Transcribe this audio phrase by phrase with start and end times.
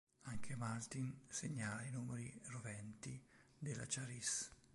[0.23, 3.23] Anche Maltin segnala i numeri "roventi"
[3.59, 4.49] della Charisse.